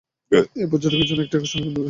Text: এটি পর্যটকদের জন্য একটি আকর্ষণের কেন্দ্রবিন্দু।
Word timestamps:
এটি 0.31 0.69
পর্যটকদের 0.71 1.07
জন্য 1.09 1.21
একটি 1.23 1.35
আকর্ষণের 1.37 1.63
কেন্দ্রবিন্দু। 1.63 1.79